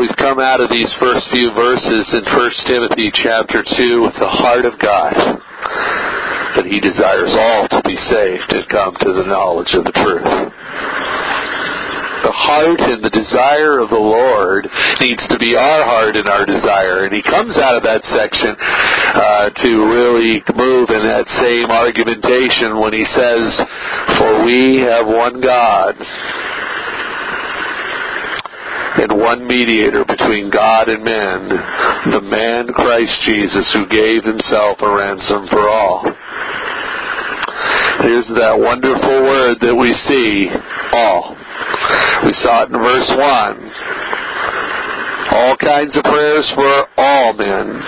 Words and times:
we've 0.00 0.16
come 0.16 0.40
out 0.40 0.64
of 0.64 0.72
these 0.72 0.88
first 0.96 1.28
few 1.28 1.52
verses 1.52 2.08
in 2.16 2.24
1 2.24 2.50
Timothy 2.64 3.12
chapter 3.12 3.60
2 3.60 4.00
with 4.00 4.16
the 4.16 4.32
heart 4.32 4.64
of 4.64 4.72
God. 4.80 5.12
That 6.56 6.64
He 6.64 6.80
desires 6.80 7.36
all 7.36 7.68
to 7.68 7.84
be 7.84 8.00
saved 8.08 8.48
and 8.48 8.64
come 8.72 8.96
to 8.96 9.12
the 9.12 9.28
knowledge 9.28 9.76
of 9.76 9.84
the 9.84 9.92
truth. 9.92 10.24
The 12.24 12.32
heart 12.32 12.80
and 12.80 13.04
the 13.04 13.12
desire 13.12 13.80
of 13.80 13.92
the 13.92 14.00
Lord 14.00 14.68
needs 15.04 15.20
to 15.28 15.36
be 15.36 15.56
our 15.56 15.84
heart 15.84 16.16
and 16.16 16.28
our 16.28 16.48
desire. 16.48 17.04
And 17.04 17.12
He 17.12 17.20
comes 17.20 17.60
out 17.60 17.76
of 17.76 17.84
that 17.84 18.00
section 18.08 18.56
uh, 18.56 19.52
to 19.52 19.70
really 19.84 20.40
move 20.56 20.88
in 20.88 21.04
that 21.04 21.28
same 21.44 21.68
argumentation 21.68 22.80
when 22.80 22.96
He 22.96 23.04
says, 23.04 23.52
For 24.16 24.48
we 24.48 24.80
have 24.80 25.04
one 25.04 25.44
God 25.44 25.92
and 28.98 29.12
one 29.20 29.46
mediator 29.46 30.04
between 30.04 30.50
God 30.50 30.88
and 30.88 31.04
men, 31.04 31.48
the 32.10 32.20
man 32.20 32.72
Christ 32.74 33.22
Jesus, 33.22 33.70
who 33.72 33.86
gave 33.86 34.24
himself 34.24 34.78
a 34.82 34.90
ransom 34.90 35.46
for 35.48 35.68
all. 35.68 36.02
Here's 38.02 38.26
that 38.34 38.56
wonderful 38.58 39.22
word 39.22 39.58
that 39.60 39.76
we 39.76 39.92
see, 40.08 40.48
all. 40.96 41.36
We 42.24 42.32
saw 42.42 42.64
it 42.64 42.72
in 42.72 42.78
verse 42.80 43.10
1. 43.14 43.70
All 45.32 45.56
kinds 45.56 45.96
of 45.96 46.02
prayers 46.04 46.50
for 46.54 46.88
all 46.96 47.32
men. 47.34 47.80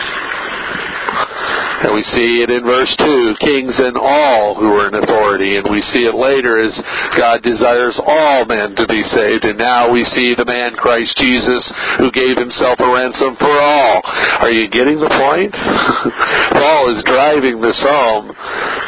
And 1.82 1.94
we 1.94 2.02
see 2.14 2.46
it 2.46 2.50
in 2.50 2.62
verse 2.62 2.94
2, 2.98 3.42
kings 3.42 3.74
and 3.82 3.98
all 3.98 4.54
who 4.54 4.70
are 4.78 4.86
in 4.86 4.94
authority. 4.94 5.58
And 5.58 5.66
we 5.66 5.82
see 5.90 6.06
it 6.06 6.14
later 6.14 6.62
as 6.62 6.74
God 7.18 7.42
desires 7.42 7.98
all 7.98 8.46
men 8.46 8.78
to 8.78 8.86
be 8.86 9.02
saved. 9.10 9.44
And 9.44 9.58
now 9.58 9.90
we 9.90 10.06
see 10.14 10.34
the 10.38 10.46
man 10.46 10.78
Christ 10.78 11.18
Jesus 11.18 11.64
who 11.98 12.14
gave 12.14 12.38
himself 12.38 12.78
a 12.78 12.86
ransom 12.86 13.34
for 13.36 13.50
all. 13.50 14.02
Are 14.46 14.54
you 14.54 14.70
getting 14.70 15.02
the 15.02 15.10
point? 15.10 15.50
Paul 16.58 16.94
is 16.94 17.02
driving 17.02 17.58
this 17.58 17.78
home. 17.82 18.30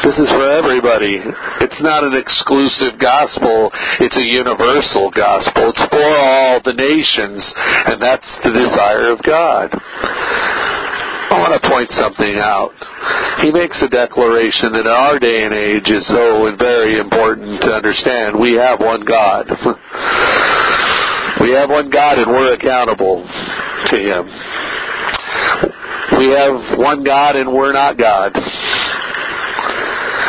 This 0.06 0.18
is 0.18 0.30
for 0.30 0.46
everybody. 0.46 1.18
It's 1.66 1.80
not 1.82 2.04
an 2.04 2.14
exclusive 2.14 3.00
gospel. 3.00 3.74
It's 3.98 4.16
a 4.16 4.26
universal 4.26 5.10
gospel. 5.10 5.74
It's 5.74 5.84
for 5.90 6.10
all 6.14 6.60
the 6.62 6.78
nations. 6.78 7.42
And 7.90 7.98
that's 7.98 8.28
the 8.44 8.54
desire 8.54 9.10
of 9.10 9.22
God. 9.26 9.74
I 11.34 11.42
want 11.42 11.58
to 11.58 11.66
point 11.68 11.90
something 11.98 12.38
out. 12.38 12.70
He 13.42 13.50
makes 13.50 13.74
a 13.82 13.90
declaration 13.90 14.70
that 14.78 14.86
in 14.86 14.94
our 14.94 15.18
day 15.18 15.42
and 15.42 15.50
age 15.50 15.90
is 15.90 16.06
so 16.06 16.46
very 16.54 17.02
important 17.02 17.58
to 17.66 17.74
understand. 17.74 18.38
We 18.38 18.54
have 18.54 18.78
one 18.78 19.02
God. 19.02 19.50
we 21.42 21.50
have 21.58 21.74
one 21.74 21.90
God 21.90 22.22
and 22.22 22.30
we're 22.30 22.54
accountable 22.54 23.26
to 23.26 23.96
Him. 23.98 24.30
We 26.22 26.30
have 26.38 26.78
one 26.78 27.02
God 27.02 27.34
and 27.34 27.50
we're 27.50 27.74
not 27.74 27.98
God. 27.98 28.30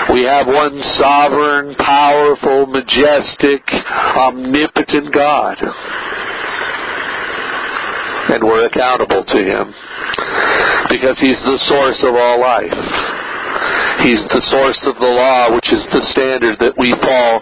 We 0.10 0.26
have 0.26 0.48
one 0.50 0.82
sovereign, 0.98 1.76
powerful, 1.78 2.66
majestic, 2.66 3.62
omnipotent 3.70 5.14
God 5.14 5.62
and 8.34 8.44
we're 8.44 8.66
accountable 8.66 9.24
to 9.24 9.40
Him 9.40 9.74
because 10.90 11.18
He's 11.20 11.40
the 11.46 11.60
source 11.68 12.00
of 12.04 12.16
all 12.16 12.40
life. 12.40 12.74
He's 14.04 14.22
the 14.28 14.44
source 14.52 14.82
of 14.86 15.00
the 15.00 15.08
law, 15.08 15.56
which 15.56 15.72
is 15.72 15.82
the 15.96 16.04
standard 16.12 16.60
that 16.60 16.76
we 16.76 16.92
fall 17.00 17.40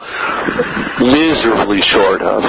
miserably 1.02 1.82
short 1.92 2.22
of. 2.22 2.42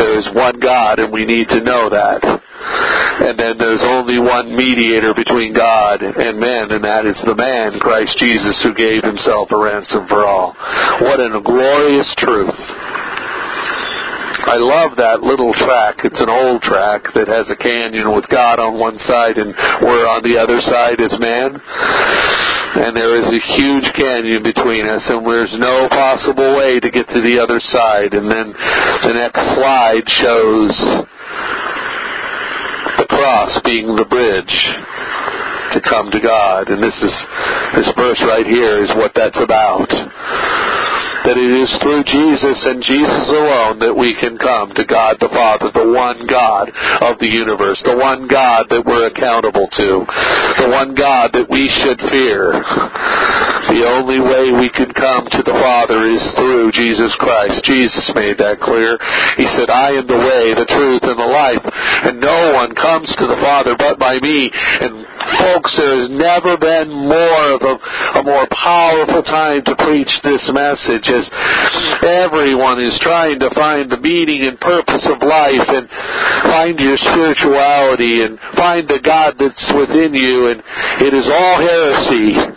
There 0.00 0.18
is 0.18 0.26
one 0.32 0.58
God, 0.58 0.98
and 0.98 1.12
we 1.12 1.28
need 1.28 1.48
to 1.50 1.60
know 1.60 1.90
that. 1.92 2.24
And 2.24 3.38
then 3.38 3.60
there's 3.60 3.84
only 3.84 4.18
one 4.18 4.56
mediator 4.56 5.12
between 5.12 5.52
God 5.52 6.00
and 6.00 6.40
men, 6.40 6.72
and 6.72 6.82
that 6.82 7.04
is 7.04 7.20
the 7.28 7.36
man, 7.36 7.78
Christ 7.78 8.16
Jesus, 8.18 8.56
who 8.64 8.72
gave 8.72 9.04
himself 9.04 9.52
a 9.52 9.58
ransom 9.60 10.08
for 10.08 10.24
all. 10.24 10.56
What 11.04 11.20
a 11.20 11.28
glorious 11.44 12.08
truth. 12.18 12.56
I 14.42 14.58
love 14.58 14.98
that 14.98 15.22
little 15.22 15.54
track. 15.54 16.02
It's 16.02 16.18
an 16.18 16.28
old 16.28 16.62
track 16.66 17.06
that 17.14 17.30
has 17.30 17.46
a 17.46 17.54
canyon 17.54 18.10
with 18.10 18.26
God 18.26 18.58
on 18.58 18.74
one 18.74 18.98
side 19.06 19.38
and 19.38 19.54
we're 19.86 20.02
on 20.02 20.26
the 20.26 20.34
other 20.34 20.58
side 20.66 20.98
as 20.98 21.14
man. 21.22 21.62
And 22.82 22.90
there 22.96 23.14
is 23.22 23.30
a 23.30 23.42
huge 23.54 23.86
canyon 23.94 24.42
between 24.42 24.82
us 24.90 25.06
and 25.06 25.22
there's 25.22 25.54
no 25.62 25.86
possible 25.88 26.58
way 26.58 26.82
to 26.82 26.90
get 26.90 27.06
to 27.14 27.20
the 27.22 27.38
other 27.38 27.62
side. 27.70 28.18
And 28.18 28.26
then 28.26 28.50
the 29.06 29.14
next 29.14 29.42
slide 29.54 30.06
shows 30.10 30.74
the 32.98 33.06
cross 33.14 33.54
being 33.62 33.94
the 33.94 34.10
bridge 34.10 34.56
to 35.70 35.80
come 35.86 36.10
to 36.10 36.18
God. 36.18 36.66
And 36.66 36.82
this 36.82 36.98
is 36.98 37.14
this 37.78 37.88
verse 37.94 38.20
right 38.26 38.46
here 38.46 38.82
is 38.82 38.90
what 38.98 39.14
that's 39.14 39.38
about 39.38 39.86
that 41.24 41.38
it 41.38 41.52
is 41.54 41.70
through 41.82 42.02
Jesus 42.04 42.58
and 42.66 42.82
Jesus 42.82 43.26
alone 43.30 43.78
that 43.80 43.94
we 43.94 44.14
can 44.18 44.38
come 44.38 44.74
to 44.74 44.84
God 44.84 45.16
the 45.20 45.30
Father, 45.30 45.70
the 45.70 45.92
one 45.94 46.26
God 46.26 46.70
of 47.02 47.18
the 47.18 47.30
universe, 47.30 47.80
the 47.84 47.96
one 47.96 48.26
God 48.26 48.66
that 48.70 48.82
we're 48.84 49.06
accountable 49.06 49.68
to, 49.70 49.90
the 50.58 50.70
one 50.70 50.94
God 50.94 51.30
that 51.32 51.46
we 51.48 51.70
should 51.82 52.00
fear. 52.10 52.58
The 53.70 53.86
only 53.86 54.18
way 54.18 54.50
we 54.52 54.68
can 54.74 54.90
come 54.92 55.30
to 55.30 55.42
the 55.46 55.54
Father 55.62 56.02
is 56.04 56.20
through 56.34 56.74
Jesus 56.74 57.14
Christ. 57.22 57.62
Jesus 57.64 58.04
made 58.12 58.36
that 58.42 58.58
clear. 58.58 58.98
He 59.38 59.46
said, 59.54 59.70
I 59.70 59.96
am 59.96 60.06
the 60.10 60.18
way, 60.18 60.52
the 60.52 60.68
truth, 60.68 61.06
and 61.06 61.16
the 61.16 61.30
life, 61.30 61.62
and 61.62 62.20
no 62.20 62.52
one 62.52 62.74
comes 62.74 63.08
to 63.16 63.26
the 63.30 63.38
Father 63.38 63.78
but 63.78 64.02
by 64.02 64.18
me. 64.18 64.50
And 64.52 65.06
folks, 65.38 65.72
there 65.78 66.04
has 66.04 66.10
never 66.10 66.58
been 66.58 66.90
more 66.90 67.44
of 67.54 67.62
a, 67.62 67.74
a 68.18 68.22
more 68.26 68.46
powerful 68.50 69.22
time 69.22 69.62
to 69.64 69.78
preach 69.78 70.10
this 70.26 70.42
message 70.50 71.06
as 71.12 71.28
everyone 72.02 72.80
is 72.80 72.96
trying 73.02 73.38
to 73.40 73.50
find 73.54 73.90
the 73.90 74.00
meaning 74.00 74.46
and 74.46 74.58
purpose 74.60 75.06
of 75.06 75.22
life 75.22 75.68
and 75.68 75.88
find 76.50 76.78
your 76.80 76.96
spirituality 76.96 78.22
and 78.22 78.38
find 78.56 78.88
the 78.88 79.00
God 79.04 79.36
that's 79.38 79.66
within 79.76 80.14
you 80.14 80.48
and 80.50 80.62
it 81.04 81.12
is 81.14 81.28
all 81.28 81.56
heresy. 81.60 82.56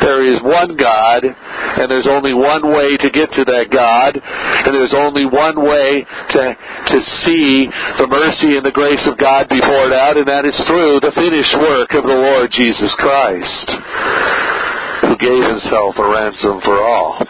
There 0.00 0.22
is 0.26 0.42
one 0.42 0.76
God, 0.76 1.24
and 1.24 1.90
there's 1.90 2.06
only 2.06 2.34
one 2.34 2.66
way 2.68 2.96
to 2.96 3.08
get 3.10 3.30
to 3.32 3.44
that 3.44 3.70
God, 3.70 4.14
and 4.14 4.70
there's 4.74 4.94
only 4.94 5.24
one 5.24 5.62
way 5.62 6.04
to, 6.04 6.42
to 6.54 6.98
see 7.24 7.66
the 7.98 8.06
mercy 8.06 8.56
and 8.56 8.64
the 8.66 8.74
grace 8.74 9.02
of 9.08 9.18
God 9.18 9.48
be 9.48 9.60
poured 9.60 9.92
out, 9.92 10.16
and 10.16 10.28
that 10.28 10.44
is 10.44 10.56
through 10.66 11.00
the 11.00 11.14
finished 11.14 11.54
work 11.58 11.94
of 11.94 12.04
the 12.04 12.18
Lord 12.18 12.50
Jesus 12.52 12.92
Christ, 12.98 13.68
who 15.10 15.16
gave 15.16 15.42
himself 15.42 15.96
a 15.96 16.06
ransom 16.06 16.60
for 16.60 16.82
all. 16.82 17.26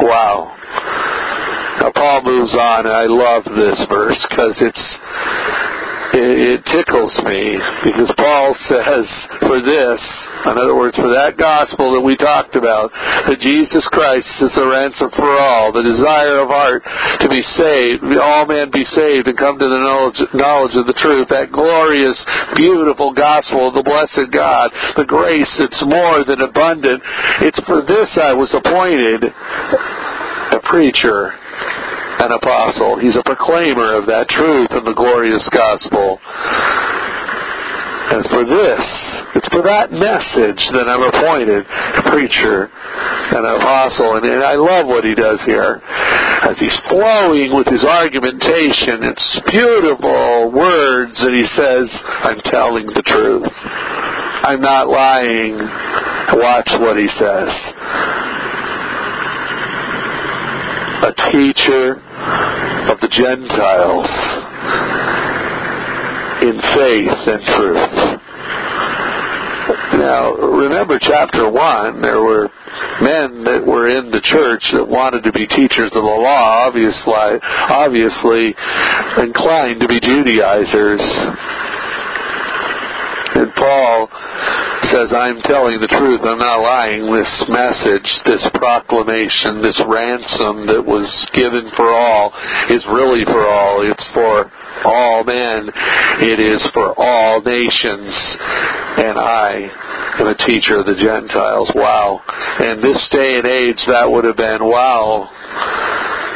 Wow. 0.00 0.54
Now 1.80 1.92
Paul 1.94 2.22
moves 2.22 2.54
on, 2.54 2.86
and 2.86 2.94
I 2.94 3.06
love 3.06 3.44
this 3.44 3.78
verse 3.88 4.26
because 4.30 4.56
it's 4.60 4.84
it, 6.14 6.58
it 6.58 6.60
tickles 6.64 7.12
me 7.28 7.60
because 7.84 8.08
Paul 8.16 8.56
says 8.68 9.04
for 9.44 9.60
this, 9.60 10.00
in 10.48 10.56
other 10.56 10.76
words, 10.76 10.96
for 10.96 11.12
that 11.12 11.36
gospel 11.36 11.92
that 11.92 12.04
we 12.04 12.16
talked 12.16 12.56
about, 12.56 12.88
that 13.28 13.40
Jesus 13.40 13.84
Christ 13.92 14.28
is 14.40 14.52
the 14.56 14.64
ransom 14.64 15.10
for 15.12 15.28
all, 15.36 15.72
the 15.72 15.84
desire 15.84 16.40
of 16.40 16.48
heart 16.48 16.80
to 17.20 17.28
be 17.28 17.42
saved, 17.60 18.04
all 18.16 18.46
men 18.48 18.72
be 18.72 18.84
saved 18.96 19.28
and 19.28 19.36
come 19.36 19.58
to 19.58 19.68
the 19.68 19.82
knowledge, 19.84 20.20
knowledge 20.32 20.76
of 20.76 20.86
the 20.88 20.96
truth, 20.96 21.28
that 21.28 21.52
glorious, 21.52 22.16
beautiful 22.56 23.12
gospel 23.12 23.68
of 23.68 23.74
the 23.74 23.84
blessed 23.84 24.32
God, 24.32 24.72
the 24.96 25.08
grace 25.08 25.50
that's 25.58 25.84
more 25.84 26.24
than 26.24 26.40
abundant. 26.40 27.02
It's 27.44 27.60
for 27.68 27.84
this 27.84 28.08
I 28.16 28.32
was 28.32 28.52
appointed 28.56 29.28
a 29.28 30.60
preacher 30.64 31.36
an 32.18 32.32
apostle. 32.32 32.98
He's 32.98 33.16
a 33.16 33.22
proclaimer 33.22 33.94
of 33.94 34.06
that 34.06 34.28
truth 34.28 34.70
and 34.70 34.86
the 34.86 34.94
glorious 34.94 35.46
gospel. 35.54 36.18
And 38.08 38.24
for 38.32 38.40
this, 38.42 38.84
it's 39.36 39.48
for 39.52 39.60
that 39.68 39.92
message 39.92 40.62
that 40.72 40.88
I'm 40.88 41.04
appointed 41.04 41.68
preacher 42.08 42.66
and 42.72 43.44
apostle. 43.44 44.16
And, 44.16 44.24
and 44.24 44.42
I 44.42 44.56
love 44.56 44.88
what 44.88 45.04
he 45.04 45.14
does 45.14 45.38
here. 45.44 45.76
As 46.48 46.56
he's 46.56 46.74
flowing 46.88 47.52
with 47.52 47.68
his 47.68 47.84
argumentation, 47.84 49.04
it's 49.04 49.28
beautiful 49.52 50.50
words 50.56 51.20
that 51.20 51.36
he 51.36 51.44
says, 51.52 51.86
I'm 52.24 52.40
telling 52.48 52.86
the 52.96 53.04
truth. 53.04 53.52
I'm 54.48 54.64
not 54.64 54.88
lying. 54.88 55.60
Watch 56.40 56.72
what 56.80 56.96
he 56.96 57.08
says. 57.20 57.52
A 61.04 61.12
teacher 61.30 62.07
of 62.88 63.00
the 63.00 63.08
Gentiles 63.08 64.08
in 66.40 66.56
faith 66.74 67.20
and 67.28 67.42
truth. 67.56 68.18
Now, 69.98 70.32
remember 70.32 70.98
chapter 70.98 71.50
1, 71.50 72.00
there 72.00 72.22
were 72.22 72.48
men 73.00 73.44
that 73.44 73.64
were 73.66 73.88
in 73.90 74.10
the 74.10 74.20
church 74.22 74.62
that 74.72 74.86
wanted 74.86 75.24
to 75.24 75.32
be 75.32 75.46
teachers 75.46 75.92
of 75.94 76.02
the 76.02 76.18
law, 76.22 76.66
obviously, 76.66 77.38
obviously 77.68 78.54
inclined 79.20 79.80
to 79.80 79.88
be 79.88 80.00
Judaizers. 80.00 81.00
And 83.36 83.52
Paul 83.54 84.08
says, 84.98 85.14
I'm 85.14 85.38
telling 85.46 85.78
the 85.78 85.86
truth, 85.94 86.26
I'm 86.26 86.42
not 86.42 86.58
lying. 86.58 87.06
This 87.06 87.30
message, 87.46 88.08
this 88.26 88.42
proclamation, 88.58 89.62
this 89.62 89.78
ransom 89.86 90.66
that 90.66 90.82
was 90.82 91.06
given 91.38 91.70
for 91.78 91.86
all 91.86 92.34
is 92.66 92.82
really 92.90 93.22
for 93.22 93.46
all. 93.46 93.86
It's 93.86 94.06
for 94.10 94.50
all 94.82 95.22
men. 95.22 95.70
It 96.26 96.42
is 96.42 96.58
for 96.74 96.98
all 96.98 97.38
nations. 97.46 98.10
And 98.98 99.14
I 99.14 99.70
am 100.18 100.26
a 100.26 100.38
teacher 100.50 100.82
of 100.82 100.86
the 100.90 100.98
Gentiles. 100.98 101.70
Wow. 101.78 102.18
In 102.58 102.82
this 102.82 102.98
day 103.14 103.38
and 103.38 103.46
age, 103.46 103.78
that 103.86 104.10
would 104.10 104.26
have 104.26 104.36
been, 104.36 104.66
wow, 104.66 105.30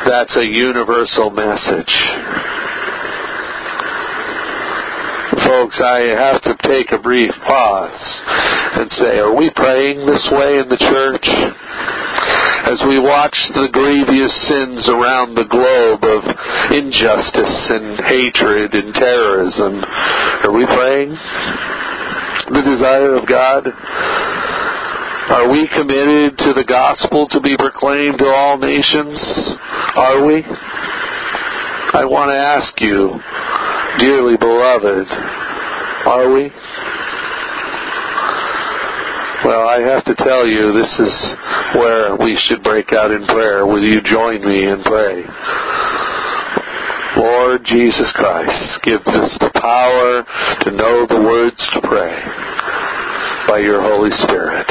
that's 0.07 0.37
a 0.39 0.47
universal 0.47 1.31
message 1.35 2.52
folks, 5.53 5.77
I 5.85 6.17
have 6.17 6.41
to 6.49 6.57
take 6.65 6.97
a 6.97 7.03
brief 7.03 7.31
pause 7.45 8.01
and 8.81 8.89
say, 8.93 9.21
are 9.21 9.37
we 9.37 9.53
praying 9.53 10.01
this 10.09 10.25
way 10.33 10.57
in 10.65 10.69
the 10.73 10.81
church? 10.81 11.29
As 12.73 12.81
we 12.89 12.97
watch 12.97 13.37
the 13.53 13.69
grievous 13.69 14.33
sins 14.49 14.89
around 14.89 15.37
the 15.37 15.45
globe 15.45 16.09
of 16.09 16.25
injustice 16.73 17.69
and 17.69 18.01
hatred 18.01 18.73
and 18.73 18.97
terrorism, 18.97 19.85
are 19.85 20.57
we 20.57 20.65
praying 20.65 21.13
the 22.49 22.65
desire 22.65 23.13
of 23.13 23.29
God? 23.29 23.69
Are 25.37 25.53
we 25.53 25.69
committed 25.69 26.33
to 26.49 26.57
the 26.57 26.65
gospel 26.65 27.29
to 27.29 27.41
be 27.45 27.61
proclaimed 27.61 28.17
to 28.25 28.29
all 28.33 28.57
nations? 28.57 29.21
Are 30.01 30.25
we? 30.25 30.41
I 31.93 32.09
want 32.09 32.33
to 32.33 32.41
ask 32.41 32.73
you, 32.81 33.21
dearly 34.01 34.41
beloved, 34.41 35.42
are 36.07 36.33
we? 36.33 36.51
Well, 39.45 39.69
I 39.69 39.81
have 39.87 40.05
to 40.05 40.15
tell 40.17 40.47
you, 40.47 40.73
this 40.73 40.93
is 40.99 41.15
where 41.75 42.17
we 42.17 42.39
should 42.47 42.63
break 42.63 42.93
out 42.93 43.11
in 43.11 43.27
prayer. 43.27 43.67
Will 43.67 43.83
you 43.83 44.01
join 44.03 44.47
me 44.47 44.67
and 44.67 44.85
pray? 44.85 45.25
Lord 47.17 47.63
Jesus 47.65 48.11
Christ, 48.15 48.83
give 48.83 49.03
us 49.07 49.31
the 49.41 49.51
power 49.55 50.25
to 50.63 50.71
know 50.71 51.07
the 51.07 51.23
words 51.23 51.59
to 51.75 51.81
pray 51.83 52.19
by 53.49 53.59
your 53.59 53.83
Holy 53.83 54.11
Spirit. 54.23 54.67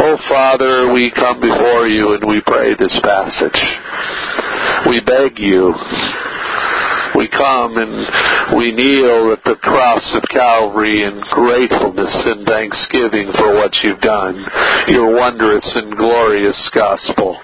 Oh, 0.00 0.16
Father, 0.28 0.92
we 0.92 1.10
come 1.10 1.40
before 1.40 1.88
you 1.88 2.14
and 2.14 2.28
we 2.28 2.40
pray 2.46 2.74
this 2.74 2.98
passage. 3.02 3.60
We 4.88 5.00
beg 5.00 5.38
you 5.38 5.74
we 7.16 7.28
come 7.28 7.76
and 7.78 8.06
we 8.54 8.70
kneel 8.70 9.32
at 9.32 9.42
the 9.44 9.56
cross 9.56 10.06
of 10.14 10.22
Calvary 10.30 11.02
in 11.02 11.20
gratefulness 11.30 12.14
and 12.26 12.46
thanksgiving 12.46 13.32
for 13.34 13.54
what 13.54 13.74
you've 13.82 14.00
done, 14.00 14.44
your 14.86 15.14
wondrous 15.16 15.66
and 15.74 15.96
glorious 15.96 16.56
gospel, 16.74 17.34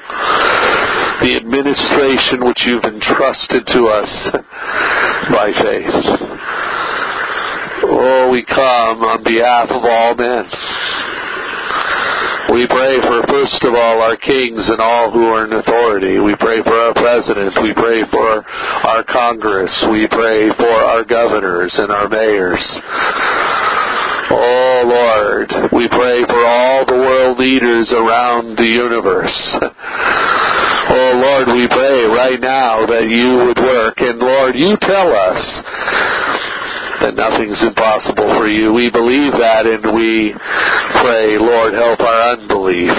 the 1.26 1.34
administration 1.34 2.46
which 2.46 2.62
you've 2.66 2.84
entrusted 2.84 3.66
to 3.66 3.82
us 3.90 4.12
by 5.34 5.50
faith. 5.58 5.96
Oh, 7.84 8.30
we 8.30 8.44
come 8.44 9.02
on 9.02 9.24
behalf 9.24 9.70
of 9.70 9.82
all 9.84 10.14
men 10.14 10.46
we 12.52 12.68
pray 12.68 13.00
for, 13.00 13.24
first 13.32 13.64
of 13.64 13.72
all, 13.72 14.04
our 14.04 14.16
kings 14.16 14.68
and 14.68 14.80
all 14.80 15.10
who 15.10 15.24
are 15.32 15.48
in 15.48 15.52
authority. 15.56 16.20
We 16.20 16.36
pray 16.36 16.60
for 16.62 16.76
our 16.76 16.92
president. 16.92 17.56
We 17.64 17.72
pray 17.72 18.04
for 18.12 18.44
our 18.44 19.02
Congress. 19.08 19.72
We 19.90 20.06
pray 20.06 20.52
for 20.60 20.68
our 20.68 21.02
governors 21.04 21.72
and 21.80 21.90
our 21.90 22.08
mayors. 22.08 22.60
Oh 24.30 24.82
Lord, 24.84 25.48
we 25.72 25.88
pray 25.88 26.24
for 26.28 26.44
all 26.44 26.84
the 26.86 26.96
world 26.96 27.38
leaders 27.38 27.92
around 27.92 28.56
the 28.56 28.68
universe. 28.68 29.36
Oh 30.92 31.12
Lord, 31.16 31.48
we 31.56 31.68
pray 31.68 32.04
right 32.04 32.40
now 32.40 32.84
that 32.84 33.08
you 33.08 33.48
would 33.48 33.56
work. 33.56 33.96
And 33.98 34.18
Lord, 34.18 34.56
you 34.56 34.76
tell 34.80 35.08
us 35.08 35.40
that 37.02 37.18
nothing's 37.18 37.58
impossible 37.66 38.30
for 38.38 38.46
you. 38.46 38.72
We 38.72 38.90
believe 38.90 39.34
that 39.34 39.66
and 39.66 39.82
we 39.90 40.34
pray, 41.02 41.34
Lord, 41.38 41.74
help 41.74 42.00
our 42.00 42.38
unbelief. 42.38 42.94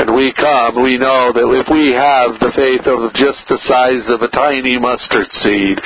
And 0.00 0.16
we 0.16 0.32
come, 0.32 0.82
we 0.82 0.96
know 0.96 1.28
that 1.30 1.44
if 1.44 1.68
we 1.68 1.92
have 1.92 2.40
the 2.40 2.56
faith 2.56 2.88
of 2.88 3.12
just 3.14 3.44
the 3.52 3.60
size 3.68 4.08
of 4.08 4.24
a 4.24 4.32
tiny 4.32 4.80
mustard 4.80 5.28
seed, 5.44 5.76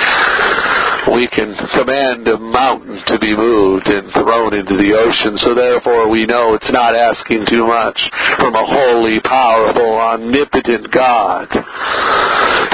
we 1.12 1.26
can 1.28 1.52
command 1.74 2.22
a 2.30 2.38
mountain 2.38 3.02
to 3.10 3.18
be 3.18 3.34
moved 3.34 3.90
and 3.90 4.08
thrown 4.14 4.54
into 4.54 4.78
the 4.78 4.94
ocean. 4.94 5.36
So 5.42 5.52
therefore 5.52 6.08
we 6.08 6.24
know 6.30 6.54
it's 6.54 6.70
not 6.70 6.94
asking 6.94 7.50
too 7.50 7.66
much 7.66 7.98
from 8.38 8.54
a 8.54 8.64
holy, 8.64 9.20
powerful, 9.20 9.98
omnipotent 9.98 10.94
God 10.94 11.50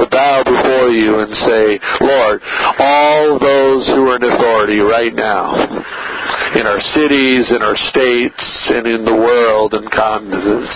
to 0.00 0.08
bow 0.11 0.43
before 0.44 0.88
you 0.91 1.20
and 1.20 1.35
say, 1.37 1.79
Lord, 2.00 2.41
all 2.79 3.38
those 3.38 3.87
who 3.88 4.08
are 4.08 4.17
in 4.17 4.25
authority 4.25 4.79
right 4.81 5.14
now, 5.14 5.52
in 6.56 6.67
our 6.67 6.81
cities, 6.81 7.50
in 7.50 7.62
our 7.62 7.76
states, 7.91 8.43
and 8.75 8.87
in 8.87 9.05
the 9.05 9.14
world 9.14 9.75
and 9.75 9.91
continents, 9.91 10.75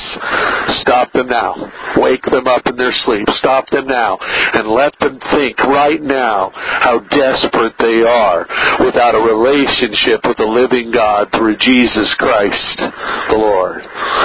stop 0.82 1.12
them 1.12 1.28
now. 1.28 1.54
Wake 1.96 2.22
them 2.22 2.46
up 2.46 2.66
in 2.66 2.76
their 2.76 2.94
sleep. 3.04 3.26
Stop 3.38 3.68
them 3.70 3.86
now. 3.86 4.18
And 4.54 4.68
let 4.68 4.94
them 5.00 5.18
think 5.32 5.58
right 5.64 6.00
now 6.00 6.50
how 6.54 7.00
desperate 7.10 7.74
they 7.78 8.02
are 8.06 8.46
without 8.84 9.14
a 9.14 9.22
relationship 9.22 10.22
with 10.24 10.36
the 10.36 10.46
living 10.46 10.92
God 10.92 11.28
through 11.32 11.56
Jesus 11.58 12.14
Christ 12.18 12.78
the 13.28 13.36
Lord. 13.36 13.82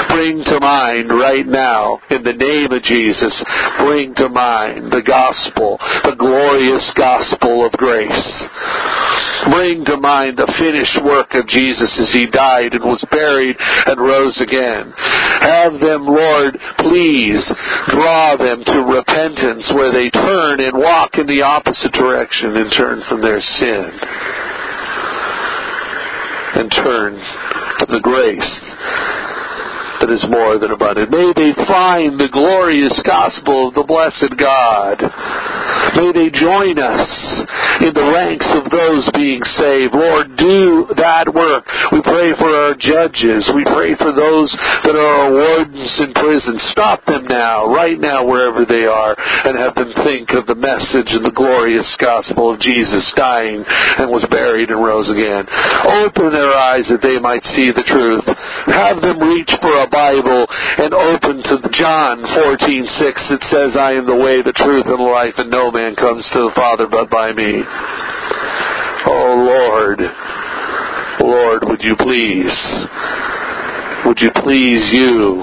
Bring 0.09 0.43
to 0.43 0.59
mind 0.59 1.09
right 1.09 1.45
now, 1.45 1.99
in 2.09 2.23
the 2.23 2.33
name 2.33 2.71
of 2.71 2.83
Jesus, 2.83 3.33
bring 3.79 4.13
to 4.15 4.29
mind 4.29 4.91
the 4.91 5.01
gospel, 5.05 5.77
the 6.03 6.15
glorious 6.17 6.85
gospel 6.95 7.65
of 7.65 7.71
grace. 7.73 8.33
Bring 9.47 9.85
to 9.85 9.97
mind 9.97 10.37
the 10.37 10.51
finished 10.59 10.99
work 11.05 11.31
of 11.35 11.47
Jesus 11.47 11.91
as 11.99 12.11
he 12.11 12.27
died 12.27 12.73
and 12.75 12.83
was 12.83 13.03
buried 13.09 13.55
and 13.59 13.95
rose 13.95 14.35
again. 14.41 14.91
Have 15.41 15.79
them, 15.79 16.03
Lord, 16.03 16.59
please 16.83 17.43
draw 17.87 18.35
them 18.35 18.63
to 18.65 18.79
repentance 18.83 19.71
where 19.73 19.91
they 19.95 20.09
turn 20.11 20.59
and 20.59 20.75
walk 20.75 21.15
in 21.15 21.27
the 21.27 21.41
opposite 21.41 21.93
direction 21.93 22.57
and 22.57 22.71
turn 22.75 23.01
from 23.07 23.21
their 23.21 23.39
sin 23.39 23.89
and 26.59 26.71
turn 26.71 27.13
to 27.79 27.85
the 27.87 28.01
grace 28.03 28.53
that 29.99 30.11
is 30.11 30.23
more 30.31 30.57
than 30.59 30.71
abundant. 30.71 31.11
May 31.11 31.31
they 31.35 31.51
find 31.67 32.19
the 32.19 32.31
glorious 32.31 32.95
gospel 33.03 33.67
of 33.67 33.73
the 33.75 33.83
blessed 33.83 34.31
God. 34.39 34.95
May 35.95 36.11
they 36.11 36.29
join 36.29 36.77
us 36.77 37.09
in 37.81 37.93
the 37.93 38.11
ranks 38.13 38.47
of 38.53 38.69
those 38.69 39.09
being 39.15 39.41
saved. 39.57 39.93
Lord, 39.93 40.35
do 40.37 40.85
that 40.97 41.31
work. 41.33 41.65
We 41.91 42.01
pray 42.01 42.35
for 42.37 42.49
our 42.49 42.75
judges. 42.75 43.47
We 43.55 43.63
pray 43.65 43.95
for 43.95 44.11
those 44.11 44.51
that 44.83 44.95
are 44.95 45.13
our 45.25 45.31
wardens 45.31 45.91
in 45.99 46.13
prison. 46.13 46.59
Stop 46.71 47.05
them 47.05 47.25
now, 47.25 47.71
right 47.73 47.99
now, 47.99 48.25
wherever 48.25 48.65
they 48.65 48.85
are, 48.85 49.15
and 49.17 49.57
have 49.57 49.75
them 49.75 49.93
think 50.03 50.31
of 50.31 50.45
the 50.45 50.55
message 50.55 51.09
and 51.15 51.25
the 51.25 51.35
glorious 51.35 51.87
gospel 51.99 52.53
of 52.53 52.59
Jesus 52.59 53.05
dying 53.15 53.63
and 53.65 54.11
was 54.11 54.25
buried 54.29 54.69
and 54.69 54.83
rose 54.83 55.09
again. 55.09 55.47
Open 56.03 56.31
their 56.31 56.53
eyes 56.53 56.85
that 56.89 57.01
they 57.01 57.19
might 57.19 57.43
see 57.55 57.71
the 57.71 57.87
truth. 57.87 58.25
Have 58.75 59.01
them 59.01 59.19
reach 59.19 59.51
for 59.61 59.73
a 59.81 59.87
Bible 59.87 60.45
and 60.77 60.93
open 60.93 61.43
to 61.43 61.69
John 61.73 62.23
14:6 62.35 63.27
that 63.29 63.43
says, 63.49 63.75
"I 63.75 63.93
am 63.93 64.05
the 64.05 64.15
way, 64.15 64.41
the 64.41 64.53
truth, 64.53 64.85
and 64.85 64.99
the 64.99 65.03
life, 65.03 65.37
and 65.37 65.49
no 65.49 65.71
man 65.79 65.95
comes 65.95 66.27
to 66.33 66.39
the 66.49 66.51
Father 66.55 66.87
but 66.91 67.09
by 67.09 67.31
me." 67.31 67.63
Oh 69.07 69.31
Lord, 69.47 69.99
Lord, 71.21 71.63
would 71.69 71.81
you 71.81 71.95
please 71.95 72.51
would 74.09 74.17
you 74.25 74.33
please 74.41 74.81
you? 74.89 75.37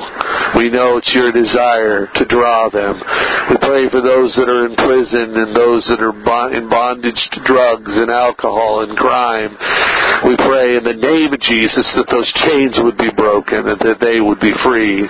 We 0.59 0.75
know 0.75 0.99
it's 0.99 1.15
your 1.15 1.31
desire 1.31 2.11
to 2.11 2.25
draw 2.27 2.67
them. 2.67 2.99
We 3.47 3.63
pray 3.63 3.87
for 3.95 4.03
those 4.03 4.35
that 4.35 4.51
are 4.51 4.67
in 4.67 4.75
prison 4.75 5.39
and 5.39 5.55
those 5.55 5.87
that 5.87 6.03
are 6.03 6.11
in 6.51 6.67
bondage 6.67 7.23
to 7.31 7.39
drugs 7.47 7.95
and 7.95 8.11
alcohol 8.11 8.83
and 8.83 8.99
crime. 8.99 9.55
We 10.27 10.35
pray 10.43 10.75
in 10.75 10.83
the 10.83 10.99
name 10.99 11.31
of 11.31 11.39
Jesus 11.47 11.87
that 11.95 12.11
those 12.11 12.27
chains 12.43 12.75
would 12.83 12.99
be 12.99 13.15
broken 13.15 13.71
and 13.71 13.79
that 13.87 14.03
they 14.03 14.19
would 14.19 14.43
be 14.43 14.51
free. 14.67 15.07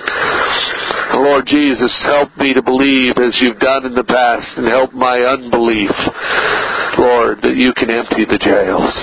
Lord 1.17 1.49
Jesus, 1.49 1.89
help 2.05 2.29
me 2.37 2.53
to 2.53 2.61
believe 2.61 3.17
as 3.17 3.33
you've 3.41 3.57
done 3.57 3.89
in 3.89 3.97
the 3.97 4.05
past 4.05 4.53
and 4.53 4.69
help 4.69 4.93
my 4.93 5.17
unbelief, 5.17 5.97
Lord, 7.01 7.41
that 7.41 7.57
you 7.57 7.73
can 7.73 7.89
empty 7.89 8.21
the 8.21 8.37
jails. 8.37 8.93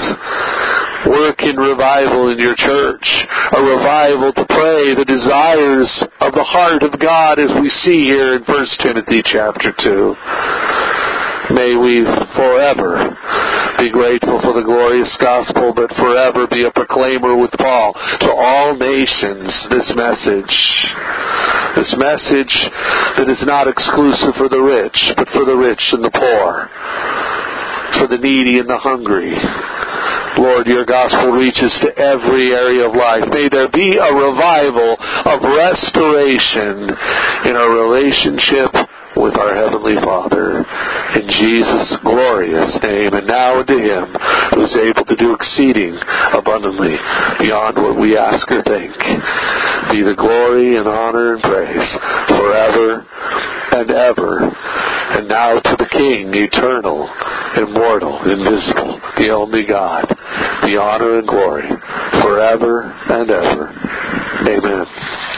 Work 1.06 1.42
in 1.42 1.56
revival 1.56 2.32
in 2.32 2.38
your 2.38 2.56
church, 2.56 3.06
a 3.52 3.62
revival 3.62 4.32
to 4.32 4.44
pray 4.48 4.94
the 4.94 5.04
desires 5.04 5.90
of 6.20 6.32
the 6.32 6.44
heart 6.44 6.82
of 6.82 6.98
God 7.00 7.38
as 7.38 7.50
we 7.60 7.68
see 7.84 8.04
here 8.08 8.36
in 8.36 8.42
1 8.42 8.66
Timothy 8.84 9.22
chapter 9.24 9.72
2. 9.84 10.16
May 11.52 11.76
we 11.76 12.08
forever 12.32 13.12
be 13.76 13.90
grateful 13.92 14.40
for 14.40 14.56
the 14.56 14.64
glorious 14.64 15.12
gospel, 15.20 15.76
but 15.76 15.92
forever 16.00 16.46
be 16.48 16.64
a 16.64 16.72
proclaimer 16.72 17.36
with 17.36 17.52
Paul 17.58 17.92
to 17.92 18.30
all 18.32 18.72
nations 18.72 19.52
this 19.68 19.92
message. 19.92 20.56
This 21.76 21.92
message 22.00 22.54
that 23.20 23.28
is 23.28 23.44
not 23.44 23.68
exclusive 23.68 24.40
for 24.40 24.48
the 24.48 24.62
rich, 24.62 24.96
but 25.16 25.28
for 25.36 25.44
the 25.44 25.56
rich 25.56 25.82
and 25.92 26.04
the 26.04 26.14
poor, 26.16 26.70
for 28.00 28.06
the 28.08 28.16
needy 28.16 28.58
and 28.58 28.68
the 28.68 28.78
hungry. 28.78 29.36
Lord, 30.38 30.66
your 30.66 30.84
gospel 30.84 31.32
reaches 31.32 31.72
to 31.82 31.90
every 31.96 32.52
area 32.52 32.88
of 32.88 32.94
life. 32.94 33.24
May 33.30 33.48
there 33.48 33.70
be 33.70 33.96
a 33.96 34.12
revival 34.12 34.96
of 34.98 35.38
restoration 35.42 36.90
in 37.46 37.54
our 37.54 37.70
relationship 37.70 38.74
with 39.16 39.38
our 39.38 39.54
Heavenly 39.54 39.94
Father. 40.02 40.66
In 41.14 41.26
Jesus' 41.38 41.94
glorious 42.02 42.74
name. 42.82 43.14
And 43.14 43.26
now 43.26 43.60
unto 43.60 43.78
Him 43.78 44.10
who 44.54 44.64
is 44.66 44.74
able 44.74 45.06
to 45.06 45.16
do 45.16 45.34
exceeding 45.34 45.94
abundantly 46.34 46.98
beyond 47.38 47.78
what 47.78 47.94
we 48.00 48.18
ask 48.18 48.50
or 48.50 48.62
think. 48.66 48.90
Be 49.94 50.02
the 50.02 50.18
glory 50.18 50.76
and 50.76 50.88
honor 50.88 51.34
and 51.34 51.42
praise 51.42 51.90
forever 52.28 53.06
and 53.74 53.90
ever. 53.90 54.38
And 55.18 55.28
now 55.28 55.58
to 55.58 55.76
the 55.76 55.88
King, 55.90 56.30
eternal, 56.34 57.10
immortal, 57.56 58.18
invisible, 58.30 59.00
the 59.16 59.30
only 59.30 59.64
God, 59.66 60.06
the 60.62 60.78
honor 60.80 61.18
and 61.18 61.28
glory 61.28 61.68
forever 62.22 62.82
and 63.10 63.30
ever. 63.30 63.68
Amen. 64.48 65.33